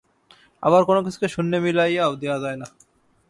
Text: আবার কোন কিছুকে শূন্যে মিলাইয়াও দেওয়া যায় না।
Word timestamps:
আবার 0.63 0.81
কোন 0.85 0.97
কিছুকে 1.03 1.27
শূন্যে 1.27 1.57
মিলাইয়াও 1.59 2.11
দেওয়া 2.15 2.37
যায় 2.39 2.57
না। 2.57 2.67